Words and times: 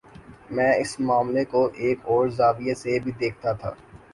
میں 0.51 0.71
اس 0.75 0.91
معاملے 0.99 1.43
کوایک 1.45 1.99
اور 2.05 2.27
زاویے 2.37 2.73
سے 2.75 2.99
بھی 3.03 3.11
دیکھتا 3.19 3.51
تھا۔ 3.53 3.71